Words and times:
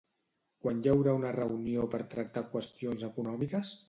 Quan 0.63 0.77
hi 0.85 0.89
haurà 0.93 1.11
una 1.17 1.33
reunió 1.35 1.85
per 1.91 1.99
tractar 2.13 2.43
qüestions 2.55 3.05
econòmiques? 3.09 3.75